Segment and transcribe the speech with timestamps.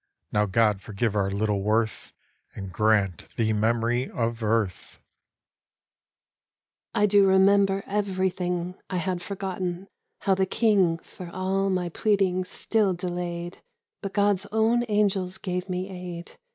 [0.31, 2.11] Now God forgive our little worth
[2.55, 4.97] And grant thee memory of earth!
[4.97, 9.87] Jeanne d'Arc: I do remember everything I had forgotten:
[10.21, 13.61] how the king For all my pleading still delayed,
[14.01, 16.39] But God's own angels gave me aid.